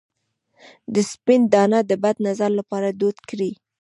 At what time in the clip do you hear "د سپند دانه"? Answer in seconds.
0.93-1.79